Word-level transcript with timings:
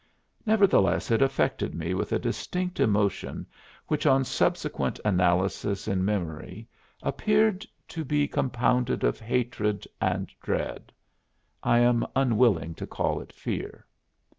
Nevertheless 0.47 1.11
it 1.11 1.21
affected 1.21 1.75
me 1.75 1.93
with 1.93 2.11
a 2.11 2.17
distinct 2.17 2.79
emotion 2.79 3.45
which 3.85 4.07
on 4.07 4.23
subsequent 4.23 4.99
analysis 5.05 5.87
in 5.87 6.03
memory 6.03 6.67
appeared 7.03 7.67
to 7.89 8.03
be 8.03 8.27
compounded 8.27 9.03
of 9.03 9.19
hatred 9.19 9.87
and 10.01 10.31
dread 10.41 10.91
I 11.61 11.81
am 11.81 12.07
unwilling 12.15 12.73
to 12.81 12.87
call 12.87 13.21
it 13.21 13.31
fear. 13.31 13.85